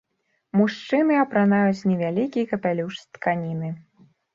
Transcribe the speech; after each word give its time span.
Мужчыны 0.59 1.13
апранаюць 1.25 1.85
невялікі 1.93 2.49
капялюш 2.51 2.93
з 3.05 3.09
тканіны. 3.13 3.69